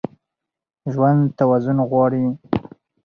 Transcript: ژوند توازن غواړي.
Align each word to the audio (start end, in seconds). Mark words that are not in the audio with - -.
ژوند 0.93 1.19
توازن 1.39 1.77
غواړي. 1.89 2.25